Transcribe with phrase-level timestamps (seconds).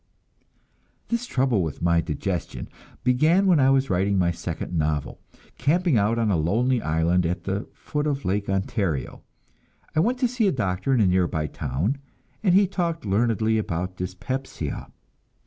[1.09, 2.69] This trouble with my digestion
[3.03, 5.21] began when I was writing my second novel,
[5.59, 9.21] camping out on a lonely island at the foot of Lake Ontario.
[9.95, 11.99] I went to see a doctor in a nearby town,
[12.41, 14.87] and he talked learnedly about dyspepsia.